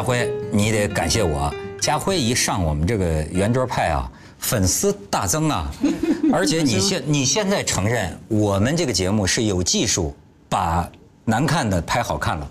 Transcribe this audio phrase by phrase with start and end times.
[0.00, 1.54] 家辉，你得感谢我。
[1.78, 5.70] 家辉一上我们这个圆桌派啊，粉丝大增啊，
[6.32, 10.16] 而且你现你现在承认我们这个节目是有技术
[10.48, 10.88] 把
[11.26, 12.50] 难看的拍好看了。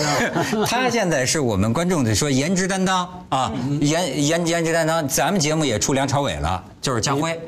[0.66, 3.52] 他现在是我们观众的说颜值担当啊，
[3.82, 7.38] 颜颜颜值担当，咱们节目也出梁朝伟了，就是家辉。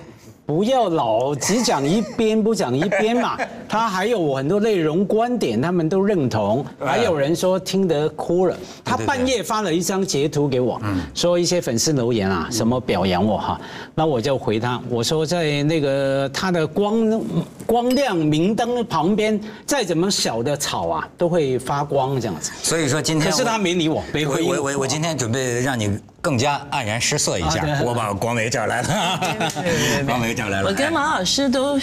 [0.50, 8.56] 不要老只讲一边不讲一边嘛， 他还有我很多内容观点，他们都认同，还有人说听得哭了。
[8.84, 10.82] 他半夜发了一张截图给我，
[11.14, 13.60] 说一些粉丝留言啊，什么表扬我哈，
[13.94, 17.22] 那我就回他，我说在那个他的光
[17.64, 22.50] 光亮明灯旁边，再怎么小的草啊，都会发光这样子。
[22.60, 29.20] 所以说今天，可是他没理我，没回应我我我今天准备让你更加黯然失色一下，我把广伟叫来了，
[30.06, 30.68] 广伟叫来了。
[30.68, 31.78] 我跟马老师都，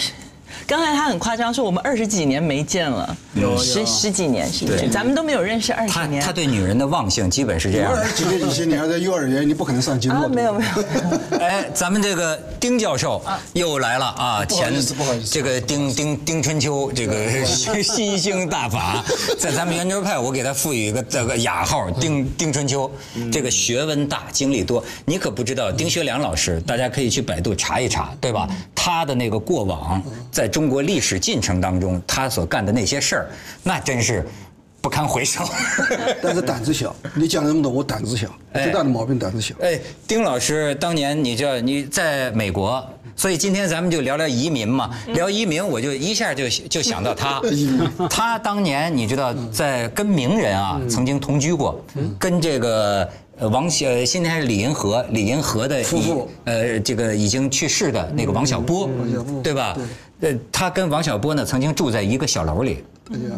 [0.68, 6.22] 刚才他很夸张说我们二十几年没见了，有十十几年十几年，咱们都没有认识二十他年。
[6.22, 8.00] 他对女人的忘性基本是这样的。
[8.00, 10.16] 二十几年以前你还在幼儿园，你不可能上节目。
[10.16, 14.44] 啊，没有没有，哎，咱们这个丁教授又来了啊！
[14.46, 17.44] 不好意思不好意思这个丁丁丁春秋，这个
[17.82, 19.02] 新兴大法，
[19.38, 22.90] 在咱们圆桌派，我给他赋予一个这个雅号丁丁春秋。
[23.32, 28.46] 这个学问大，经历多，你可不知道丁学良老师，大家可以去百度查一查，对吧？
[28.74, 33.28] 他的那个过往，在中国历史进程当中，他所干的那些事儿，
[33.62, 34.26] 那真是
[34.80, 35.44] 不堪回首。
[36.22, 39.54] 但是胆子小，你讲那么多，我胆子小，哎最大的毛病胆子小。
[39.60, 42.82] 哎，丁老师，当年你知道你在美国，
[43.14, 44.90] 所以今天咱们就聊聊移民嘛。
[45.08, 47.42] 聊移民，我就一下就就想到他。
[48.08, 51.84] 他当年你知道在跟名人啊曾经同居过，
[52.18, 53.08] 跟这个
[53.38, 58.88] 呃王小现在是李银河，李银河的夫妇呃这个已经去世的那个王，小波
[59.42, 59.76] 对吧？
[60.20, 62.84] 呃，他跟王小波呢曾经住在一个小楼里，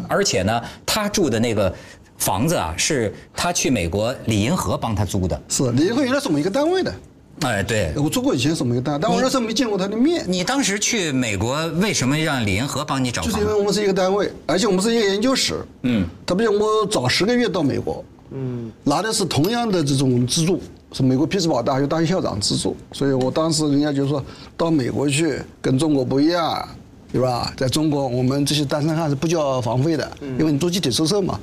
[0.09, 1.73] 而且呢，他住的那个
[2.17, 5.41] 房子啊，是他去美国李银河帮他租的。
[5.49, 6.95] 是李银河原来是我们一个单位的，
[7.43, 13.31] 哎，对，我做过以前是我们一个单位，但我那时候没见过他的面，你当时去美国，为什么让李银河帮你找房？
[13.31, 15.65] 就是因为我们是一个单位，而且我们是一个研究室。
[15.83, 20.61] 嗯，他比我早十个月到美国，嗯，拿的是同样的这种资助，
[20.93, 24.23] 是美国匹兹堡大学大学校长资助，所以我当时人家就说
[24.56, 26.69] 到美国去跟中国不一样，
[27.12, 27.53] 对吧？
[27.56, 31.39] 在中国我们这些单身汉是不交房费的，因为你住集体宿舍嘛。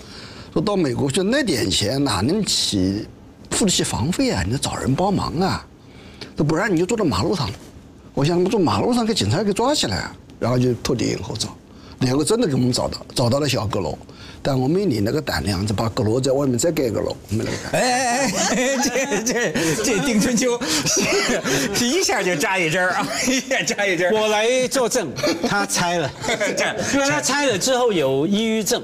[0.53, 3.05] 说到美国去那点钱哪能起
[3.51, 4.43] 付得起房费啊？
[4.43, 5.65] 你得找人帮忙啊，
[6.35, 7.49] 那不然你就坐到马路上。
[8.13, 11.55] 我想我们坐马路上给警察给抓起来啊，然后就托李银河找，
[11.99, 13.97] 两个真的给我们找到，找到了小阁楼，
[14.41, 17.81] 但我没你那个胆量，就把阁楼在外面再盖个楼，没那个胆。
[17.81, 18.77] 哎哎哎，
[19.23, 20.59] 这这这丁春秋，
[21.75, 24.19] 是一下就扎一针儿啊，一下扎一针儿。
[24.19, 25.11] 我来作证，
[25.47, 26.11] 他拆了，
[26.93, 28.81] 因为他拆了之后有抑郁症。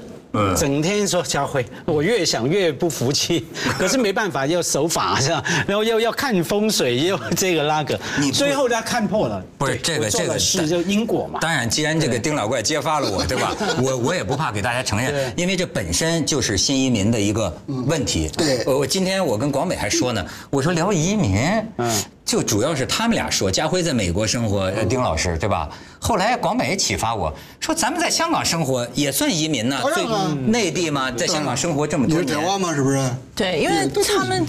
[0.56, 3.46] 整天说家辉，我越想越不服气，
[3.78, 5.42] 可是没办法，要守法是吧？
[5.66, 9.42] 然后又要看风水，又这个那个，你最后他看破了。
[9.58, 11.38] 不是这个这个是就因果嘛。
[11.40, 13.54] 当然，既然这个丁老怪揭发了我，对吧？
[13.82, 18.28] 我我也不怕给大家承认，因为这本身就是新移民的一个问题。
[18.36, 21.38] 对我今天我跟广美还说呢，我说聊移民，
[21.78, 25.68] 嗯，就主要是他们俩说，家辉在美国生活，呃丁老师对吧？
[26.00, 32.44] 后来广美也启发我说，咱们在香港生活也算移民呢，当然了最内地嘛，在香港生活这么多年你是台。
[32.46, 32.74] 湾吗？
[32.74, 33.10] 是不是？
[33.34, 34.46] 对，因为他们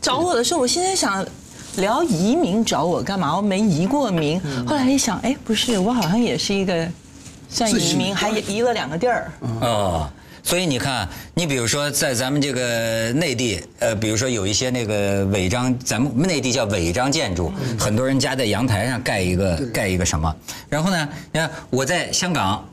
[0.00, 1.26] 找我的时候，我现在想
[1.76, 3.36] 聊移民找我干嘛？
[3.36, 4.40] 我没移过民。
[4.66, 6.86] 后来一想，哎，不是，我好像也是一个
[7.48, 9.32] 算移民，还移了两个地儿。
[9.60, 10.08] 哦，
[10.46, 20.32] 所以你看，你比如说在咱们这个内地，呃，比如说有一些那个违章，咱们内地叫违章建筑，很多人家在阳台上盖一个盖一个什么，
[20.68, 22.64] 然后呢，你看我在香港。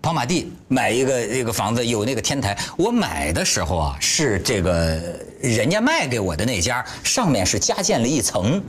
[0.00, 2.56] 跑马地买一个这个房子，有那个天台。
[2.76, 4.96] 我买的时候啊，是这个
[5.40, 8.62] 人家卖给我的那家，上面是加建了一层，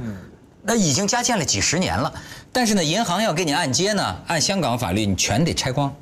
[0.63, 2.11] 那已经加建了几十年了。
[2.51, 5.95] 但是呢，银行要给你按揭呢，按香港法律，你全得拆光。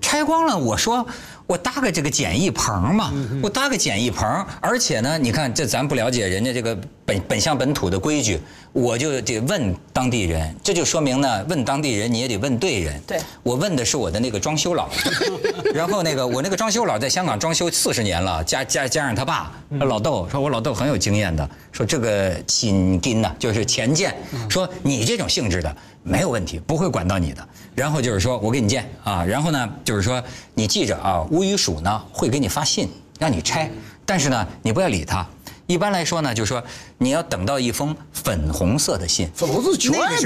[0.00, 1.06] 拆光了，我说
[1.52, 3.12] 我搭个这个简易棚嘛，
[3.42, 4.26] 我搭个简易棚，
[4.58, 8.40] 而且呢，你看这咱不了解人家这个本本乡本土的规矩，
[8.72, 12.98] 我就得问当地人，这就说明呢，问当地人你也得问对人。
[13.06, 13.18] 对。
[13.42, 14.88] 我问的是我的那个装修佬，
[15.74, 24.16] 然后那个我那个装修佬在香港装修四十年了，加加加上他爸老豆，说我老豆很有经验的，说这个薪金呐，就是钱建，
[24.48, 27.48] 说你这种性质的没有问题，不会管到你的。
[27.74, 30.22] 然后就是说我给你建啊，然后呢就是说
[30.54, 32.88] 你记着啊，屋宇署呢会给你发信
[33.18, 33.70] 让你拆，
[34.04, 35.26] 但是呢你不要理他。
[35.68, 36.62] 一般来说呢，就是说
[36.98, 39.72] 你要等到一封粉红色的信，粉红色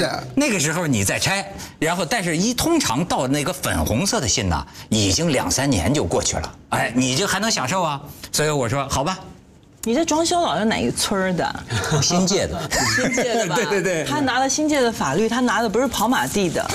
[0.01, 0.27] 的。
[0.35, 1.47] 那个时候你再拆，
[1.79, 8.03] 然后但是一通常到那个粉红色的信呢，已经两三年就过去了，哎，你就还能享受啊？
[8.33, 9.21] 所以我说好吧，
[9.87, 11.65] 你这装修老是哪个村儿的？
[12.03, 12.61] 新界的，
[12.97, 13.55] 新界的吧？
[13.57, 16.69] 对对对他拿了新界的法律，他拿的不是跑马地的。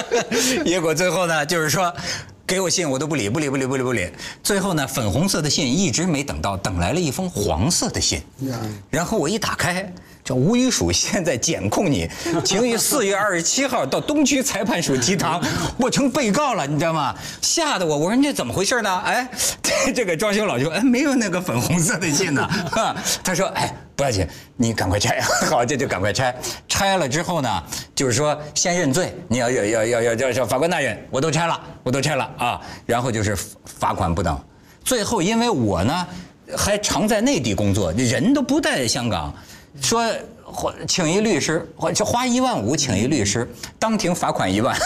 [0.64, 1.92] 结果最后呢，就是说。
[2.48, 4.08] 给我信我都不理，不理不理不理不理。
[4.40, 8.22] 最后呢，粉红色的信一直没等到，等来了一封黄色的信。
[8.88, 9.92] 然后我一打开，
[10.26, 12.10] 这吴宇署现在检控你，
[12.44, 15.40] 请于四月二十七号到东区裁判署提堂，
[15.78, 17.14] 我成被告了，你知道吗？
[17.40, 18.98] 吓得我，我说你这怎么回事呢？
[19.06, 19.28] 哎，
[19.62, 22.44] 这 这个装修老就，哎，没有那个粉红色的信呢。
[23.22, 23.72] 他说，哎。
[23.94, 26.36] 不要紧，你赶快拆，好，这就赶快拆。
[26.68, 27.62] 拆了之后呢，
[27.94, 32.60] 就是说先认罪，你要要要要要要要法官大人，我都拆了，我都拆了啊。
[32.84, 33.34] 然后就是
[33.64, 34.38] 罚款不等，
[34.84, 36.06] 最后因为我呢
[36.54, 39.34] 还常在内地工作，人都不在香港，
[39.80, 40.02] 说
[40.44, 44.76] 花请一律师，花就花一万五请一律师，当庭罚款一万。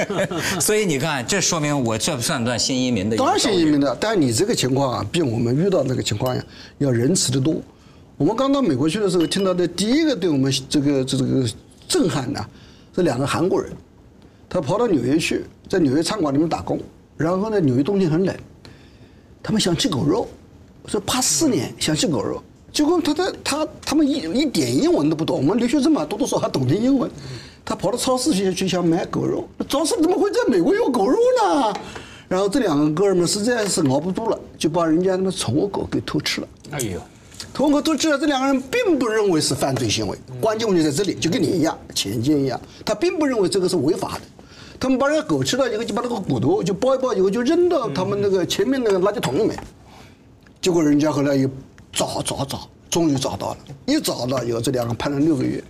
[0.60, 3.38] 所以你看，这说明我这算不算新移民的当然？
[3.38, 6.44] 新移民的，但你这个情况啊，比我们遇到那个情况呀
[6.78, 7.56] 要仁慈的多。
[8.16, 11.48] 我们刚到美国去的时候，听到的第一个对我们这个这这个
[11.88, 12.44] 震撼的，
[12.94, 13.72] 是两个韩国人，
[14.48, 16.78] 他跑到纽约去，在纽约餐馆里面打工，
[17.16, 18.36] 然后呢，纽约冬天很冷，
[19.42, 20.28] 他们想吃狗肉，
[20.86, 22.42] 说八四年想吃狗肉，
[22.72, 27.10] 结果他他他他们一一点英文都不懂，我们留学生嘛，多多少少还懂点英文，
[27.64, 31.74] 他跑到超市去去想买狗肉，超市怎么会在美国有狗肉呢？
[32.28, 36.48] 然后这两个哥们实在是熬不住了，就把人家那个宠物狗给偷吃了。
[36.70, 36.98] 哎呦，
[37.52, 44.20] 通过都知道这两个人并不认为是犯罪行为，关键问题在这里，就跟你一样，钱奸一样，他并不认为这个是违法的。
[44.80, 49.56] 他们把那个狗吃了以后，就把那个骨头就剥一剥以后，就扔到他们那个前面那个垃圾桶里面。
[50.62, 51.48] 结果人家后来又
[51.92, 53.56] 找找找，终于找到了，
[53.86, 55.62] 一找到以后，这两个判了六个月。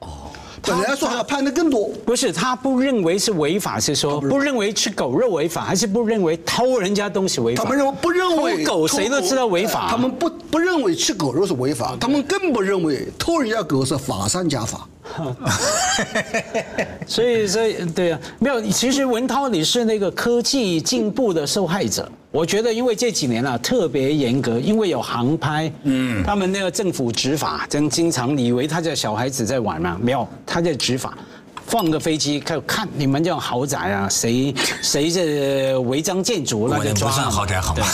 [0.00, 0.30] 哦，
[0.60, 7.64] 本来说还要判的更多，不是他不认为是违法，是说不认为吃狗肉违法，还是不认为偷人家东西违法？
[7.64, 14.86] 他们认为不认为偷狗谁都知道违法，他们不不认为吃狗肉是违法，他们更不认为偷人家狗是法上加法。
[17.06, 18.62] 所以所以对啊，没有。
[18.70, 22.08] 其实文涛你是那个科技进步的受害者。
[22.32, 31.16] 我觉得因为这几年啊特别严格，因为有航拍，嗯，他们那个政府执法，真经常你以为他在小孩子在玩嘛，没有，他在执法。
[31.64, 34.52] 放个飞机看看你们这种豪宅啊，谁
[34.82, 37.86] 谁这违章建筑，那我那不就抓嘛算豪宅好吗？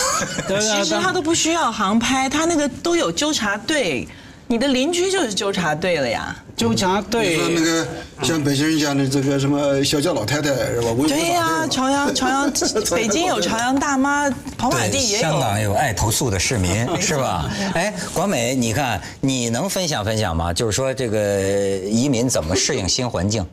[0.48, 4.08] 其实他都不需要航拍，他那个都有纠察队，
[4.50, 6.34] 你的邻居就是纠察队了呀。
[6.56, 7.86] 纠察你队说那个
[8.22, 10.88] 像北京人讲的这个什么小脚老太太是吧？
[11.06, 12.50] 对呀、朝阳 朝阳，
[12.90, 15.38] 北京有朝阳大妈，跑马地也有香。
[15.38, 17.48] 港有爱投诉的市民， 是吧？
[17.74, 20.52] 哎，广美，你看，你能分享分享吗？
[20.52, 21.40] 就是说，这个
[21.84, 23.46] 移民怎么适应新环境？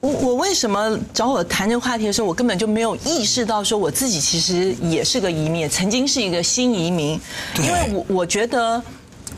[0.00, 7.20] 我我为什么找我谈这个话题的时候，我根本就没有意识到说我自己其实也是个移民，曾经是一个新移民，
[7.56, 8.82] 因为我我觉得。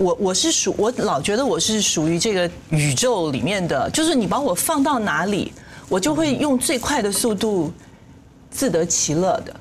[0.00, 5.52] 我我是属我老觉得我是属于这个宇宙里面的，就是你把我放到哪里，
[5.90, 7.70] 我就会用最快的速度
[8.50, 9.54] 自得其乐的，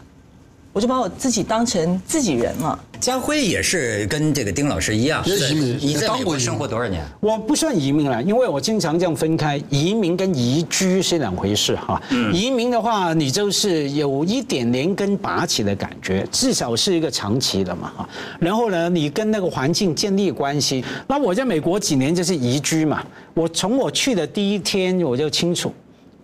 [0.71, 2.79] 我就把我自己当成自己人了。
[2.99, 7.01] 家辉也是跟这个丁老师一样，是移民你在美国也当过生活多少年？
[7.21, 12.01] 我不算移民了，因为我经常这样分开，移民跟移居是两回事哈。
[12.33, 18.09] 移民的话，你就是有一点连根拔起的感觉，至少是一个长期的嘛哈。
[18.37, 20.83] 然后呢，你跟那个环境建立关系。
[21.07, 23.01] 那我在美国几年就是移居嘛，
[23.33, 25.73] 我从我去的第一天我就清楚。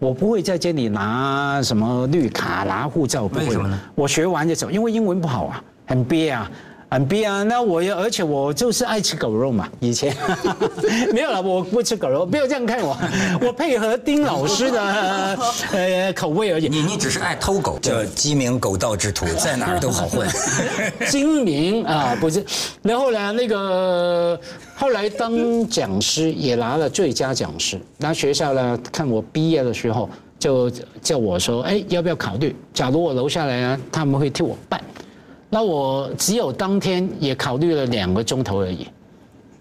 [0.05, 3.45] 我不会在这里拿什么绿卡、拿护照，不会。
[3.45, 3.79] 为什么呢？
[3.95, 6.51] 我学完就走，因为英文不好啊，很憋啊。
[6.95, 7.43] 很逼啊！
[7.43, 10.15] 那我也而且我就是爱吃狗肉嘛，以前
[11.11, 12.97] 没有了，我不吃狗肉，不要这样看我，
[13.41, 15.37] 我配合丁老师的
[15.73, 16.69] 呃口味而已。
[16.69, 20.25] 你你只是爱偷狗，叫鸡鸣狗盗之徒，在哪儿都好混。
[21.11, 22.41] 精明啊，不是。
[22.81, 24.39] 然后呢，那个
[24.73, 30.09] 后来当讲师也拿了最佳讲师，那学校呢看我毕业的时候
[30.39, 30.71] 就
[31.01, 32.55] 叫我说，哎，要不要考虑？
[32.73, 34.79] 假如我留下来呢，他们会替我办。
[35.55, 38.85] 那我只有当天也考虑了两个钟头而已。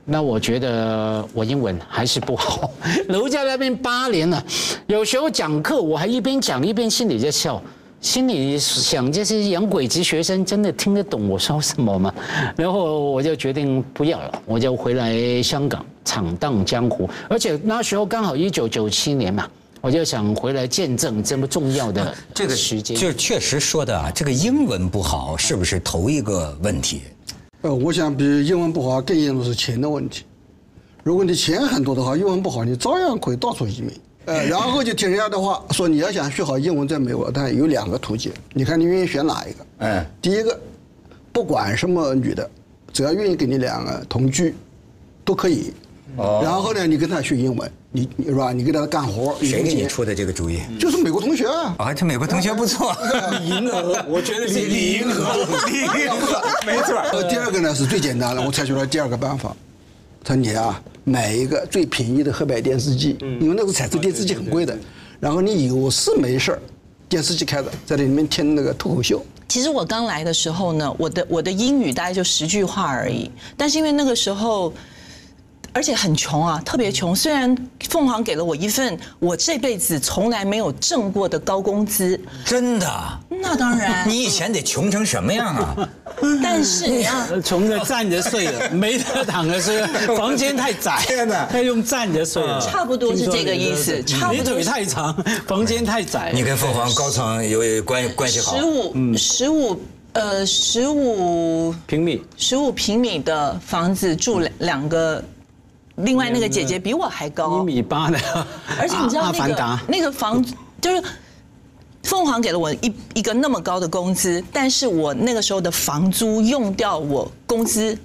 [0.05, 2.69] 那我觉得我英文还是不好，
[3.07, 4.45] 留在那边八年了，
[4.89, 7.63] 有时候讲课我还一边讲一边心里在笑。
[8.01, 12.13] 心里想，这些洋鬼子学生真的听得懂我说什么吗？
[12.57, 17.09] 然后我就决定不要了，我就回来香港闯荡江湖。
[17.29, 19.49] 而且那时候刚好一九九七年嘛，
[19.85, 22.97] 我就想回来见证这么重要的这个时间。
[22.97, 27.03] 就是确实说的啊，这个英文不好是不是头一个问题？
[27.61, 30.25] 呃，我想比英文不好更严重是钱的问题。
[31.03, 33.93] 如果你钱很多的话，英文不好，你照样可以到处移民。
[34.25, 39.67] 呃， 然后就听人家的话说，你要想学好英文，在美国，但有两个途径，你看你愿意选哪一个？
[39.81, 40.59] 哎，第一个，
[41.31, 42.51] 不管什么女的，
[42.91, 44.55] 只要愿意跟你两个同居，
[45.27, 45.75] 都可以。
[46.17, 46.41] 哦。
[46.43, 48.53] 然后呢，你跟他学英文，你是吧？
[48.53, 49.37] 你给他干活。
[49.41, 50.61] 谁给你出的这个主意？
[50.79, 51.75] 就是美国同学啊。
[51.79, 52.97] 啊，这美国同学不错。
[53.41, 55.35] 李银河，我觉得是李银河，
[55.67, 56.97] 李银河，没错。
[57.13, 59.55] 呃，第二个呢是最简单的，我采取了第二个办法。
[60.23, 60.83] 他说你啊。
[61.07, 64.75] 买一个最便宜的黑白电视机，因为那个彩色电视机很贵的。
[65.21, 66.59] 然后你有事没事儿，
[67.11, 69.23] 电视机开着，在里面听那个脱口秀。
[69.47, 74.73] 其实我刚来的时候呢，我的我的英语大概就十句话而已，但是因为那个时候。
[75.75, 77.15] 而且很穷啊，特别穷。
[77.15, 77.55] 虽然
[77.91, 82.89] 凤凰给了我一份我这辈子从来没有挣过的高工资，真的？
[83.29, 84.07] 那当然。
[84.09, 85.89] 你以前得穷成什么样啊？
[86.41, 89.85] 但是你要 穷的站着睡了， 没得躺着睡，
[90.17, 92.41] 房间太窄，天哪，要用站着睡。
[92.61, 94.01] 差不多是这个意思。
[94.31, 95.13] 你腿太长，
[95.47, 96.31] 房间太窄。
[96.33, 98.57] 你跟凤凰高层有关关系好？
[98.57, 99.81] 十五，十五，
[100.13, 105.23] 呃，十五平米，十五平米的房子住两两个。
[105.97, 108.19] 另外那个姐姐比我还高，一米八的，
[108.79, 110.45] 而且你知道那个那个房
[110.81, 111.03] 就是
[112.03, 117.97] 凤凰给了我一一个那么高的工资，但是我那个时候的房租用掉我工资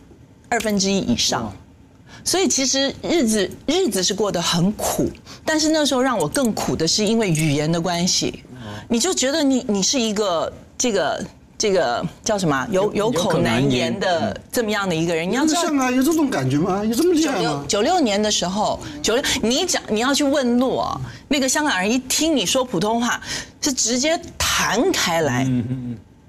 [0.50, 1.51] 二分之一以上，
[2.24, 5.10] 所以其实日子日子是过得很苦，
[5.43, 8.43] 但是那时候让我更苦的是因为语言的关系，
[8.88, 11.25] 你就觉得你你是一个这个。
[11.60, 12.66] 这个叫什么？
[12.72, 16.86] 有有口难言的这么样的一个人，你要知道啊，有这种感觉吗？
[16.86, 17.66] 有这么厉害吗？
[17.68, 20.98] 九六年的时候，九六你讲你要去问路啊，
[21.28, 23.20] 那个香港人一听你说普通话，
[23.60, 25.46] 是直接弹开来，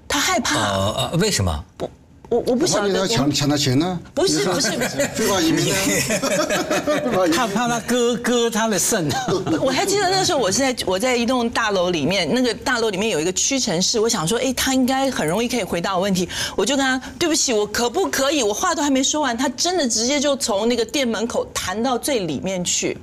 [0.05, 0.57] 他害怕。
[0.57, 1.63] 呃，为什么？
[1.77, 1.89] 不。
[2.31, 3.99] 我我不晓得要抢抢他钱呢？
[4.13, 5.73] 不是不是不是， 非法移民。
[7.33, 9.09] 他怕他割割他的肾。
[9.61, 18.41] 我还记得那时候，我是在我在一栋大楼里面，那个大楼里面有一个屈臣氏，我想说，哎，他应该很容易可以回答我问题，我就跟他，对不起，我可不可以？
[18.41, 22.97] 我话都还没说完，他真的直接就从那个店门口弹到最里面去。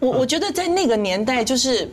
[0.00, 1.92] 我我觉得在那个年代就是。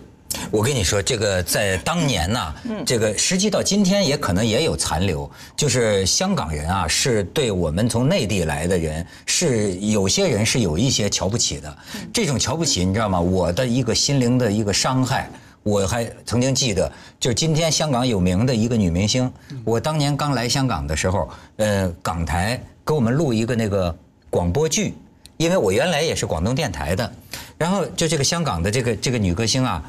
[0.49, 2.53] 我跟你说，这个在当年呢，
[2.85, 11.77] 这个实际到今天也可能也有残留，就是香港人啊，是对我们从内地来的人，是有些人是有一些瞧不起的。
[12.13, 13.19] 这种瞧不起，你知道吗？
[13.19, 15.29] 我的一个心灵的一个伤害，
[15.63, 19.31] 我还曾经记得，就是今天香港有名的一个女明星，
[19.63, 23.95] 我当年刚来香港的时候，呃，港台给我们录一个那个
[24.29, 24.93] 广播剧，
[25.37, 27.13] 因为我原来也是广东电台的，
[27.57, 29.81] 然后就这个香港的这个这个女歌星啊。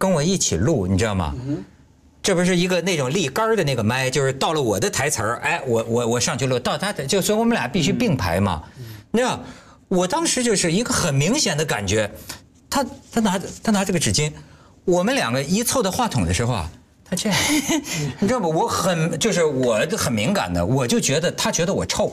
[0.00, 1.34] 跟我一起录，你知道吗？
[2.22, 8.62] 这不是一个那种立杆的那个麦，就是到了我的台词儿，哎，我我我上去录，到他的，就所以我们俩必须并排嘛。
[9.10, 9.38] 你知道，
[9.88, 12.10] 我当时就是一个很明显的感觉，
[12.70, 14.32] 他他拿他拿这个纸巾，
[14.86, 16.70] 我们两个一凑到话筒的时候啊，
[17.04, 17.38] 他这样，
[18.20, 18.48] 你知道吗？
[18.48, 22.10] 我很就是我很敏感的，我就觉得他觉得我臭。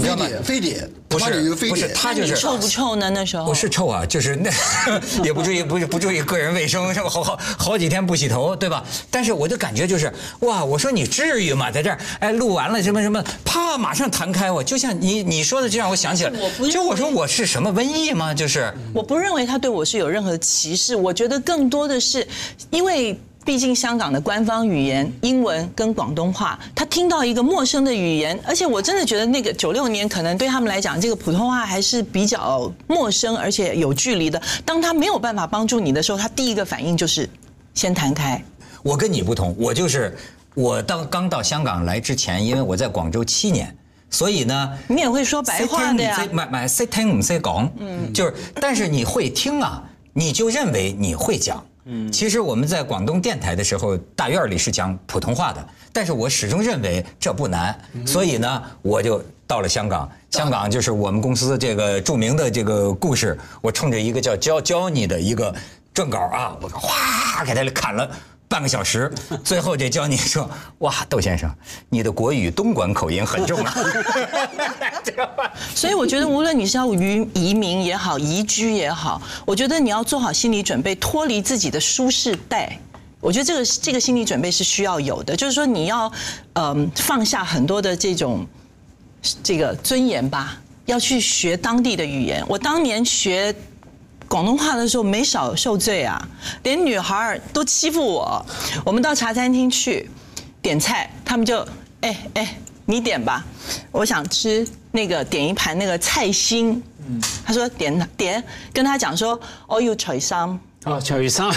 [0.00, 3.10] 非典，非典，不是不是，他就是臭不臭呢？
[3.10, 4.50] 那时候不是臭啊，就是那
[5.22, 8.82] 也不注意，不不注意个人卫生，好好好几天不洗头，对吧？
[9.10, 11.70] 但是我就感觉就是哇，我说你至于吗？
[11.70, 16.32] 在这儿，哎，录完了什么什么，啪，马上弹开我，就像你你说的这让，我想起来，
[16.70, 18.32] 就我说我是什么瘟疫吗？
[18.32, 22.26] 就是我不认为他对我是有任何歧视，我觉得更多的是
[22.70, 23.18] 因为。
[23.46, 34.42] 毕竟香港的官方语言英文跟广东话，他听到一个陌生的语言，而且我真的觉得那个九六年可能对他们来讲，这个普通话还是比较陌生而且有距离的。
[34.64, 37.30] 当他没有办法帮助你的时候，他第一个反应就是
[37.72, 38.42] 先弹开。
[38.82, 40.18] 我跟你不同，我就是
[40.54, 43.72] 我当刚到香港来之前，因为我在广州七年，
[44.10, 49.84] 所以呢，你也会说白话的呀識聽唔識唔係唔係識聽唔識講，嗯，就是，但是你会听啊，
[50.14, 51.54] 你就认为你會講。
[51.88, 60.10] 嗯，其实我们在广东电台的时候，大院里是讲普通话的，但是我始终认为这不难，所以呢，我就到了香港。
[60.32, 65.54] 香港就是我们公司这个著名的这个故事，我冲着一个叫 Jo Johnny 的一个
[65.94, 68.10] 撰稿啊，我哗给他砍了。
[68.48, 69.12] 半个小时，
[69.42, 70.48] 最后就教你说
[70.78, 71.52] ：“哇，窦先生，
[71.88, 73.74] 你的国语东莞口音很重啊。
[75.74, 82.78] ”所以我觉得，无论你是要移移民也好，移居也好，我觉得你要做好心理准备，脱离自己的舒适带。
[83.20, 86.10] 我觉得这个这个心理准备是需要有的，就是说你要
[86.52, 88.46] 嗯放下很多的这种，
[89.42, 92.44] 这个尊严吧，要去学当地的语言。
[92.48, 93.52] 我当年学。
[94.28, 96.20] 广东话的时候没少受罪啊，
[96.62, 98.44] 连女孩都欺负我。
[98.84, 100.10] 我们到茶餐厅去
[100.60, 101.66] 点菜，他们就
[102.00, 103.44] 哎哎，你点吧，
[103.92, 106.82] 我想吃那个点一盘那个菜心。
[107.08, 108.42] 嗯，他说点点，
[108.72, 110.58] 跟他讲说，哦要除衫。
[110.86, 111.50] 哦，除衫。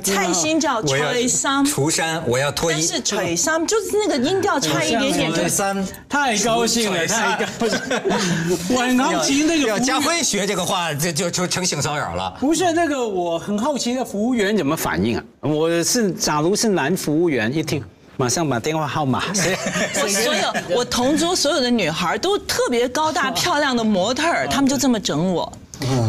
[0.00, 0.94] 菜心叫除
[1.26, 1.64] 衫。
[1.64, 2.74] 除衫，我要脱衣。
[2.76, 5.34] 但是除衫就是那个音调差一点点。
[5.34, 7.80] 除衫，太高兴了，太高兴。
[8.70, 9.80] 我很好奇那個。
[9.80, 12.32] 家辉学这个话，就就就成性骚扰了。
[12.38, 15.24] 不是那个，我很好奇，那服务员怎么反应啊？
[15.40, 17.82] 我是假如是男服务员，一听。
[18.18, 19.24] 马上把电话号码。
[20.00, 25.52] 我所有我同桌所有的女孩都特别高大漂亮的模特儿，他们就这么整我。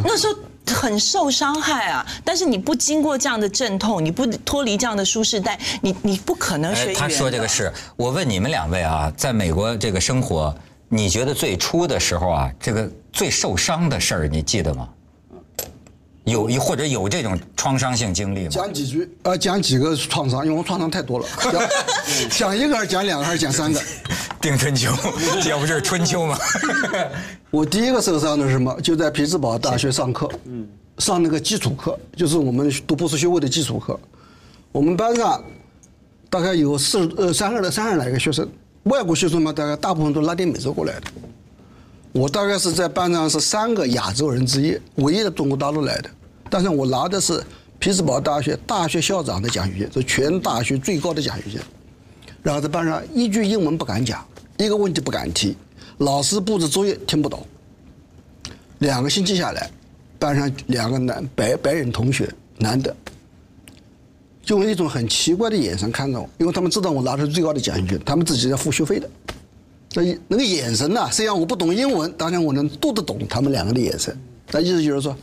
[0.06, 0.36] 那时候。
[0.74, 2.06] 很受伤害啊！
[2.24, 6.96] 但是你不经过这样的阵痛，你不脱离这样的舒适带，你你不可能學語言。
[6.96, 10.54] 他说这个是，我问你们两位啊，在美国这个生活，
[10.90, 14.90] 你觉得最初的时候啊，这个最受伤的事儿，你记得嗎？
[16.26, 18.50] 有或者有这种创伤性经历吗？
[18.50, 21.26] 讲几句，呃，讲几个创伤，因为我创伤太多了。
[22.30, 23.82] 讲 一个还是讲两个还是讲三个？
[24.40, 24.92] 定春秋，
[25.42, 26.38] 这不是春秋吗？
[27.52, 28.76] 我第一个受伤的是什么？
[28.82, 34.00] 就在匹兹堡大学上课，嗯，上那个基础课，就是我们读博士学位的基础课。
[34.72, 35.44] 我们班上
[36.30, 38.48] 大概有四呃三十三十来个学生，
[38.84, 41.02] 外国学生嘛，大概大部分都拉丁美洲过来的。
[42.14, 46.10] 我大概是在班上是三个亚洲人之一，唯一的中国大陆来的。
[46.50, 47.42] 但是我拿的是
[47.80, 51.60] 匹兹堡大学大学校长的奖学金，是全大学最高的奖学金。
[52.44, 54.26] 然后在班上一句英文不敢讲，
[54.58, 55.56] 一个问题不敢提，
[56.00, 57.46] 老师布置作业听不懂。
[58.80, 59.72] 两个星期下来，
[60.20, 62.94] 班上两个男白白人同学，男的，
[64.44, 69.10] 就用一种很奇怪的眼神看着我，因为他们知道我拿的是最高的奖学金，他们自己要付学费的。
[69.94, 71.08] 所以那个眼神呢？
[71.12, 74.18] 虽然我不懂英文，當然我能读得懂他们两个的眼神。
[74.52, 75.16] 那意思就是说，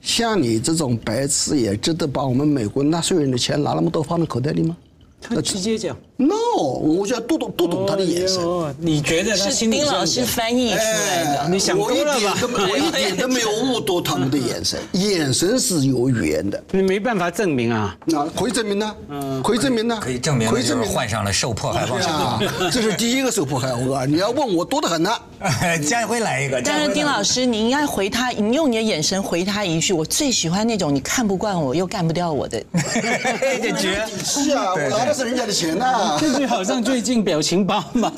[0.00, 4.76] 像你这种白痴也值得把我们美国纳税人的钱拿那么多放在口袋里吗？
[5.20, 6.34] 他直接讲，no，
[6.82, 8.42] 我就要读懂读懂他的眼神。
[8.78, 11.48] 你觉得是丁老师翻译出来的？
[11.48, 12.36] 你想多了吧？
[12.70, 16.62] 我一点都没有误读他们的眼神， 眼神是有语言的。
[16.72, 17.96] 你没办法证明啊？
[18.04, 18.94] 那可以证明呢？
[19.08, 19.98] 嗯，可以证明呢？
[20.02, 22.50] 可以证明，可以证明患上了受迫害妄想症。
[22.70, 25.10] 这是第一个受迫害，我告訴你，你要问我多得很呢。
[25.86, 26.60] 家輝來一个。
[26.60, 32.60] 但是丁老师，你应该回他，你用你的眼神回他一句：我最喜欢那种你看不惯我又干不掉我的。
[32.72, 34.98] 感覺是啊，我。
[34.98, 35.78] 拿的是人家的錢
[36.18, 38.12] 就是好像最近表情包嘛，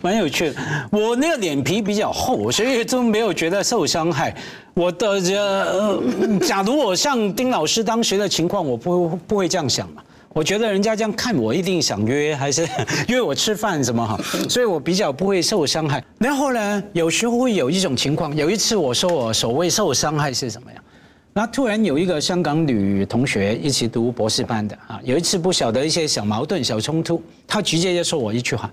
[0.00, 0.56] 蛮有趣的。
[0.90, 4.34] 我那个脸皮比较厚，所以都没有觉得受伤害。
[4.74, 6.02] 我的呃，
[6.40, 10.02] 假如我像丁老师当时的情况，我不不会这样想嘛。
[10.32, 12.66] 我觉得人家这样看我，一定想约还是
[13.08, 14.16] 约我吃饭什么哈。
[14.48, 16.02] 所以我比较不会受伤害。
[16.18, 20.79] 然后呢，有时候会有一种情况，有一次我说我所谓受伤害是什么呀？
[21.32, 28.68] 那突然有一个香港女同学一起读博士班的啊，有一次不晓得一些小矛盾、小冲突，她直接就说我一句话：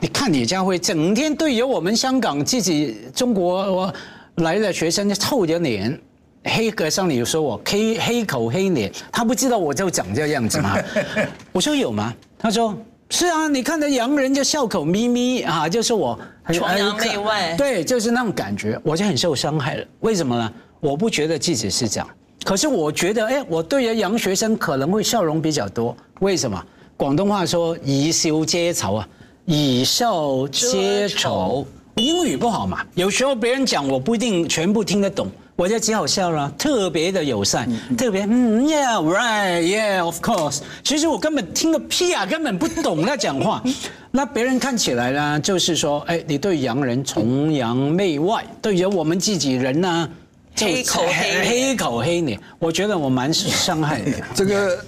[0.00, 3.92] 你看李家辉整天对着我们香港自己中国
[4.36, 5.98] 来的学生臭着脸，
[6.44, 10.76] 黑格上你说我黑黑口黑脸，他不知道我就长这样子吗？
[11.50, 12.14] 我说有吗？
[12.38, 12.76] 他说
[13.08, 16.18] 是啊，你看着洋人就笑口眯眯啊，就是我
[16.52, 19.84] 崇洋媚外，对，就是那种感觉，我就很受伤害了。
[20.00, 20.52] 为什么呢？
[20.82, 22.08] 我不觉得自己是这样，
[22.42, 25.96] 可是我觉得，哎，我對於洋学生可能会笑容比较多。
[26.18, 26.60] 为什么？
[26.96, 29.08] 广东话说以笑遮醜啊，
[29.44, 31.64] 以笑遮醜。
[31.94, 40.62] 英语不好嘛，有时候别人讲我不一定全部听得懂，我就只好笑了，特别的友善，特别嗯，Yeah，right，Yeah，of course。
[40.82, 43.62] 其实我根本听个屁啊，根本不懂他讲话。
[44.10, 50.08] 那别人看起来呢，就是说，哎，你对洋人崇洋媚外，对着我们自己人呢？
[50.56, 54.12] 黑口黑黑口黑你，我觉得我蛮伤害的。
[54.34, 54.78] 这个。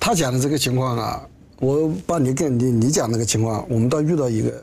[0.00, 1.26] 他讲的这个情况啊，
[1.60, 4.62] 我把你跟你你讲那个情况，我们倒遇到一个，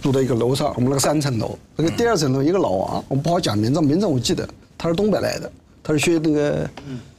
[0.00, 5.52] 住在一个楼上，我们那个三层楼，那个第二层楼一个老王，我们不好讲名字，名字我记得，他是东北来的，
[5.82, 6.70] 他是学那个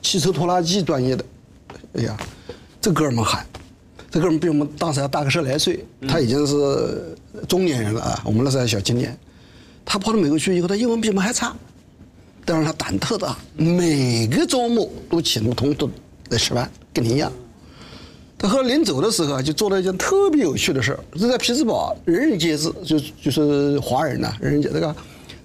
[0.01, 1.23] 汽车拖拉机专业的，
[1.93, 2.17] 哎呀，
[2.81, 3.45] 这哥们儿喊，
[4.09, 7.15] 这哥们儿比我们当时还大个十来岁，他已经是
[7.47, 9.15] 中年人了啊，我们那时候还小青年，
[9.85, 11.53] 他跑到美国去以后，他英文比我们还差。
[12.45, 15.77] 但是他胆特大，每个周末都请我同事
[16.30, 17.32] 来吃饭，跟你一样。
[18.38, 24.95] 他后来临走的时候啊，就做了一件特别有趣的事儿，是在匹兹堡，人人皆知，就就是华人呐、人人皆这个。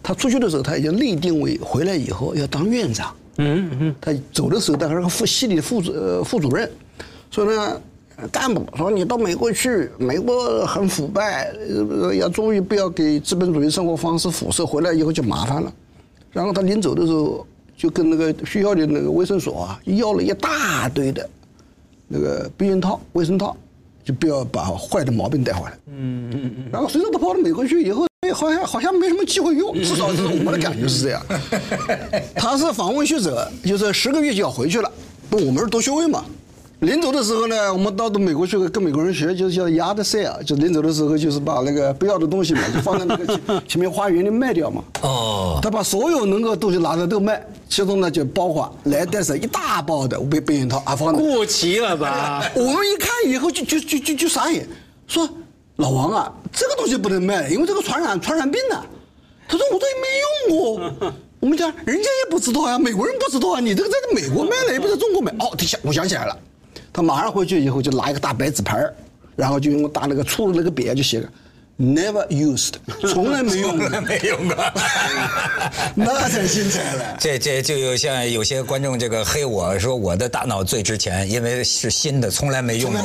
[0.02, 3.14] 他出去的时候，他已经立定为回来以后要当院长。
[3.36, 3.94] 嗯嗯。
[4.00, 6.70] 他走的时候，他还是个副系里的副主呃副主任，
[7.30, 7.80] 所以呢，
[8.32, 15.70] 干部说你到美国去，美国很腐败，呃要注意不要给资本主义生活方式辐射，回来以后就麻烦了。
[16.36, 21.26] 然后他临走的时候，就跟那个学校的那个卫生所啊，要了一大堆的
[22.06, 23.56] 那个避孕套、卫生套，
[24.04, 25.78] 就不要把坏的毛病带回来。
[25.86, 26.64] 嗯嗯嗯。
[26.70, 31.22] 然后随着他跑到美国去以后，哎，好像好像没什么机会用，至少是我们的感觉是这样。
[32.36, 34.92] 他是访问学者，就是十个月就要回去了。
[35.30, 36.22] 不，我们是读学位嘛。
[36.80, 44.84] 临走的时候呢，我们到美国去跟美国人学，就是叫 yard sale，就临走的时候就是把那个不要的东西嘛， 就放在那个前前面花园里卖掉嘛。
[45.00, 51.18] 哦，他把所有能够东西拿的都卖，其中呢就包括来带上一大包的避避孕套，啊放在。
[51.18, 52.44] 过期了吧？
[52.54, 54.68] 我们一看以后就就就就就傻眼，
[55.06, 55.26] 说
[55.76, 58.84] 老王啊，这个东西不能卖，因为这个传染传染病啊。
[59.48, 60.60] 他说我这也没用
[60.98, 61.12] 过。
[61.40, 65.32] 我们讲人家也不知道呀，美国人不知道啊，你这个在美国卖了，也不在中国卖。
[65.38, 66.36] 哦，他想我想起来了，
[66.96, 68.94] 他马上回去以后就拿一个大白纸牌儿
[69.36, 71.28] 然后就用大那个粗的那个笔啊就写个
[71.78, 72.72] never used，
[73.12, 74.56] 从来没用过，没用过。
[75.94, 77.16] 那才精彩了。
[77.20, 83.00] 这这就有像有些观众这个黑我说我的大脑最值钱，因为是新的，从来没用过。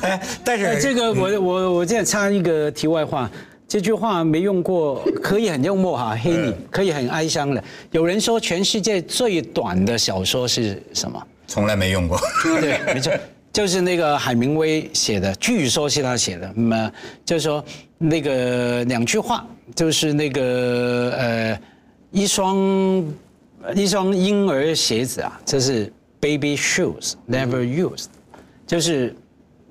[0.00, 3.30] 哎但是这个我我我现在插一个题外话，
[3.68, 7.62] 这句话没用过，可以很幽默哈，黑你，可以很哀伤的。
[7.92, 11.24] 有人说全世界最短的小说是什么？
[11.48, 12.20] 从来没用过。
[12.60, 13.12] 对， 没错，
[13.52, 16.52] 就是那个海明威写的，据说是他写的。
[16.54, 16.92] 那么
[17.24, 17.64] 就是说
[17.96, 21.60] 那个两句话，就是那个呃
[22.12, 22.56] 一双
[23.74, 28.06] 一双婴儿鞋子啊，这是 baby shoes never used，
[28.66, 29.16] 就是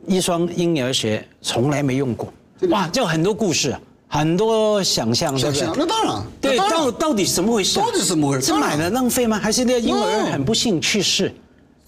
[0.07, 2.33] 一双婴儿鞋从来没用过。
[2.69, 5.75] 哇，就很多故事啊，很多想象，对不对想象？
[5.77, 7.85] 那当然，对，到到底怎么回事啊？
[7.85, 9.37] 到底怎么回事是买了浪费吗？
[9.37, 11.31] 还是那个婴儿很不幸去世？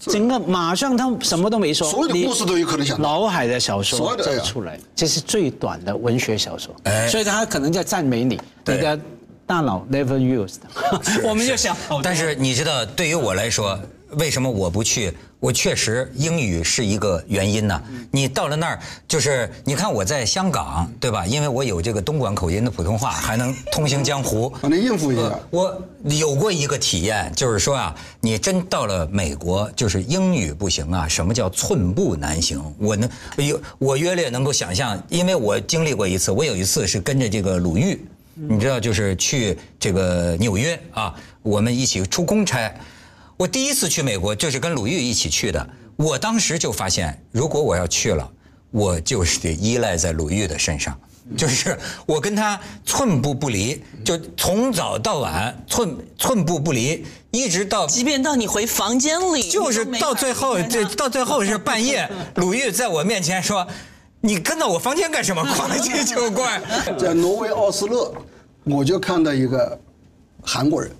[0.00, 4.38] 整个马上他什么都没说，所有的故事都有可能想脑海的小说所有的哎呀。
[4.38, 8.98] 就出来，这是最短的文学小说哎，所以他可能在赞美你，你的
[9.46, 10.58] 大脑 never used，
[11.22, 13.78] 我们就想，但是你知道，对于我来说，
[14.12, 15.12] 为什么我不去？
[15.38, 17.82] 我确实英语是一个原因呢。
[18.10, 21.26] 你到了那儿，就是你看我在香港，对吧？
[21.26, 24.52] 因为我有这个东莞口音的普通话，还能通行江湖。
[24.60, 25.38] 我能应付一下。
[25.48, 32.62] 我有过一个体验，就是说啊，你真到了美国，就是英语不行啊，什么叫寸步难行？
[32.78, 37.98] 我能有我约略能够想象，因为我经历过一次，我有一次是跟着这个鲁豫，
[38.34, 42.70] 你知道，就是去这个纽约啊，我们一起出公差。
[43.40, 48.30] 我第一次去美国就是跟鲁豫一起去的，我当时就发现，如果我要去了，
[48.70, 50.94] 我就是得依赖在鲁豫的身上。
[51.38, 51.74] 就是
[52.04, 63.66] 我跟他寸步不离，就从早到晚寸寸步不离，一直到即便到你回房间里，就是到最后，这到最后是半夜， 鲁豫在我面前说
[64.20, 65.42] ：“你跟到我房间干什么？
[65.56, 66.60] 逛街就怪。
[66.98, 68.12] 在挪威奥斯勒，
[68.64, 69.80] 我就看到一个
[70.42, 70.90] 韩国人，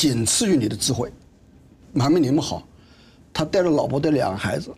[0.00, 1.12] 仅次于你的智慧，
[1.98, 2.66] 还没你们好。
[3.34, 4.70] 他带着老婆带两个孩子，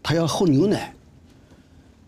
[0.00, 0.94] 他要喝牛奶，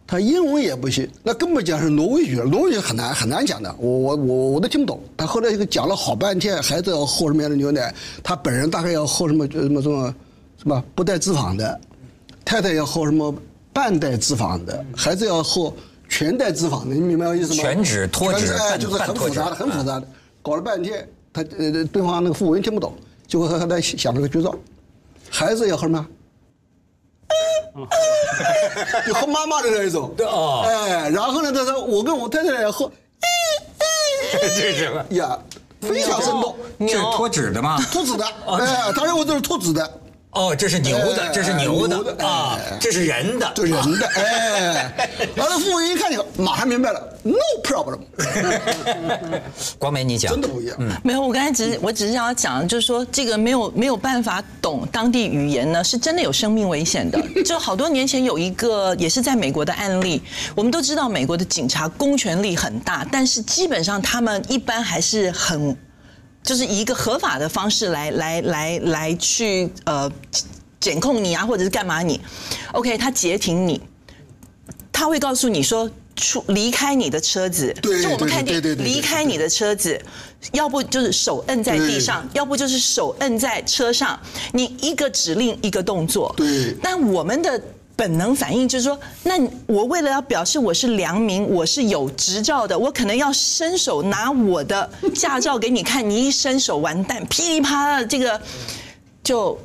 [0.06, 5.00] 他英文也不行，那根本讲是挪威语，挪威语很难很难讲的，我我我我都听不懂。
[5.16, 10.14] 他后来一个讲了好半天，孩子要喝什么样的牛奶，他本人大概要喝什么呃什么什么
[10.58, 11.80] 什么不带脂肪的，
[12.44, 13.34] 太太要喝什么
[13.72, 15.74] 半带脂肪的，孩子要喝
[16.08, 17.62] 全带脂肪的，你明白我意思吗？
[17.62, 18.46] 全脂脱脂
[18.78, 20.06] 就是很复杂的，很复杂的，
[20.40, 22.94] 搞了半天，他呃对方那个服务员听不懂，
[23.26, 24.54] 就会和他在想了个绝招，
[25.28, 26.06] 孩子要喝什么？
[29.04, 32.88] 就喝妈妈的那一种，哦哎，然后呢，他说我跟我太太也喝，
[34.56, 35.04] 这是什么？
[35.16, 35.36] 呀，
[35.80, 37.76] 非常生动，这是脱脂的吗？
[37.90, 40.00] 脱脂的，哎，他认为这是脱脂的，
[40.34, 48.00] 哦，这是牛的，哎这是牛牛的的啊哎，这是人的，这人的，哎，完了，服务员一看以后，马上明白了，no problem，
[49.78, 50.76] 光美你讲真的不一样。
[51.04, 57.20] 没有，我刚才只是我只是想要讲，就是说这个没有没有办法懂当地语言呢，是真的有生命危险的。
[57.44, 60.20] 就好多年前有一个也是在美国的案例，
[60.56, 65.76] 我们都知道美国的警察公权力很大，但是基本上他们一般还是很。
[66.44, 70.08] 就是以一个合法的方式来来来来去呃
[70.78, 72.20] 检控你啊，或者是干嘛你
[72.72, 73.80] ，OK，他截停你，
[74.92, 80.00] 他会告诉你说出离开你的车子，对就我们看见对对对对对离开你的车子，
[80.52, 84.20] 要不就是手摁在地上，要不就是手摁在车上，
[84.52, 86.32] 你一个指令一个动作。
[86.36, 87.60] 对但我们的。
[87.96, 89.34] 本能反应就是说，那
[89.66, 98.40] 我为了要表示我是良民，我是有执照的，我可能要伸手拿我的驾照给你看，你一伸手完蛋，噼里啪啦，这个
[99.22, 99.58] 就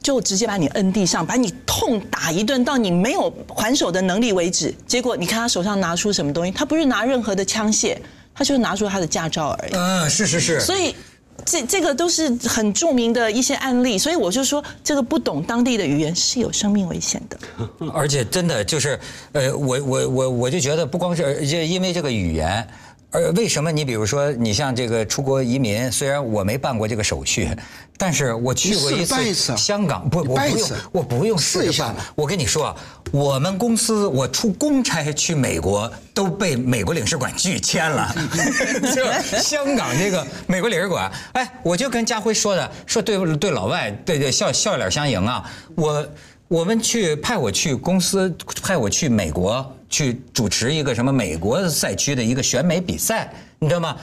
[0.00, 4.72] 就直接把你摁地上，把你痛打一顿，到你没有还手的能力为止。
[4.86, 6.52] 结果你看他手上拿出什么东西？
[6.52, 7.96] 他不是拿任何的枪械，
[8.32, 9.72] 他就是拿出他的驾照而已。
[9.74, 10.94] 嗯，是是是，所以。
[11.44, 17.38] 这这个都是很著名的一些案例，所以我就说，这个不懂当地的语言是有生命危险的。
[17.92, 18.98] 而且真的就是，
[19.32, 22.66] 呃，我我我我就觉得不光是就因为这个语言。
[23.12, 27.48] 而为什么你比如说你像这个出国移民，虽然我没办过这个手续，
[27.96, 31.94] 但是我去过一次香港，不，我不用我不用试一下。
[32.14, 32.76] 我跟你说啊，
[33.12, 38.14] 我们公司我出公差去美国都被美国领事馆拒签了，
[38.94, 45.44] 就香港这个美国领事馆，哎，我就跟家辉说的，说对对老外对对笑笑脸相迎啊，
[45.76, 46.06] 我。
[46.48, 48.30] 我们去派我去公司，
[48.62, 53.94] 派我去美国去主持一个什么美国赛区的一个选美比赛，你知道吗？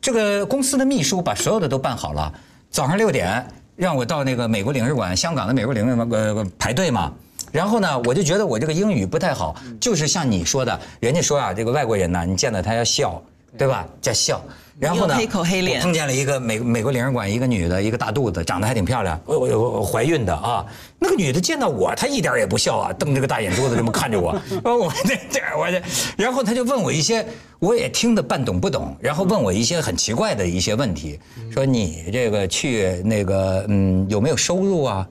[0.00, 2.32] 这个公司的秘书把所有的都办好了，
[2.70, 7.12] 早上六点让我到那个美国领事馆，香港的美国领事馆呃排队嘛。
[7.52, 13.22] 然后呢，我就觉得我这个英语不太好，就是像你说的，人家说啊，这个外国人呢，你见到他要笑，
[13.56, 13.86] 对吧？
[14.00, 14.42] 叫笑。
[14.76, 20.66] 然后呢，黑口黑脸我碰见了一个美美国领事馆一个女的，一个大肚子，长得还挺漂亮，我我我怀孕的啊。
[20.98, 24.36] 那个女的见到我，她一点也不笑啊，瞪着个大眼珠子这么看着我。
[24.64, 25.80] 呃我这这我这，
[26.18, 27.24] 然后她就问我一些
[27.60, 31.20] 我也听得半懂不懂，然后问我一些很奇怪的一些问题，
[31.52, 35.06] 说你这个去那个嗯有没有收入啊？